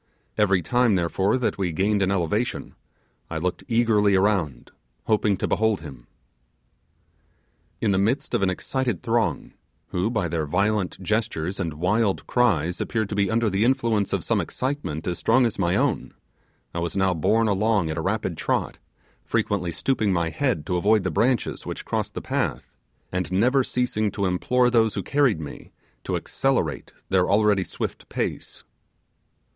[0.35, 2.73] Every time therefore that we gained an elevation,
[3.29, 4.71] I looked eagerly around,
[5.03, 6.07] hoping to behold him.
[7.81, 9.53] In the midst of an excited throng,
[9.89, 14.23] who by their violent gestures and wild cries appeared to be under the influence of
[14.23, 16.15] some excitement as strong as my own,
[16.73, 18.79] I was now borne along at a rapid trot,
[19.23, 22.71] frequently stooping my head to avoid the branches which crossed the path,
[23.11, 25.71] and never ceasing to implore those who carried me
[26.05, 28.63] to accelerate their already swift pace.